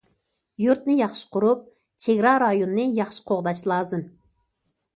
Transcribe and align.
يۇرتنى 0.61 0.95
ياخشى 0.99 1.27
قۇرۇپ، 1.35 1.61
چېگرا 2.05 2.33
رايوننى 2.45 2.89
ياخشى 3.03 3.25
قوغداش 3.31 3.65
لازىم. 3.73 4.05